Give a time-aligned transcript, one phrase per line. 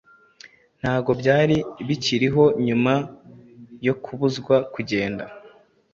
[0.81, 1.57] Ntabwo byari
[1.87, 2.93] bikiriho nyuma
[3.85, 5.23] yo kubuzwa kugenda